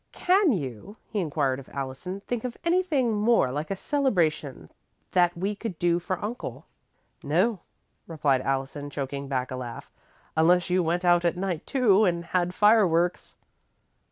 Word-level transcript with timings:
"Can 0.13 0.51
you," 0.51 0.97
he 1.11 1.19
inquired 1.19 1.59
of 1.59 1.69
Allison, 1.69 2.21
"think 2.21 2.43
of 2.43 2.57
anything 2.65 3.13
more 3.13 3.51
like 3.51 3.69
a 3.69 3.75
celebration 3.75 4.71
that 5.11 5.37
we 5.37 5.53
could 5.53 5.77
do 5.77 5.99
for 5.99 6.17
Uncle?" 6.25 6.65
"No," 7.23 7.59
replied 8.07 8.41
Allison, 8.41 8.89
choking 8.89 9.27
back 9.27 9.51
a 9.51 9.55
laugh, 9.55 9.91
"unless 10.35 10.71
you 10.71 10.81
went 10.81 11.05
out 11.05 11.23
at 11.23 11.37
night, 11.37 11.67
too, 11.67 12.03
and 12.05 12.25
had 12.25 12.55
fireworks." 12.55 13.35